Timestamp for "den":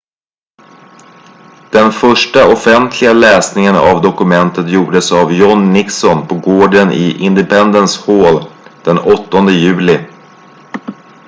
1.71-1.91, 8.85-8.97